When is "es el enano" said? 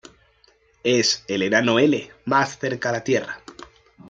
0.83-1.77